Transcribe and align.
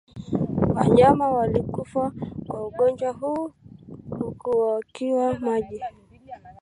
Wanyama 0.75 1.29
walikufa 1.31 2.11
kwa 2.47 2.67
ugonjwa 2.67 3.11
huu 3.11 3.51
hukaukiwa 4.19 5.39
maji 5.39 5.81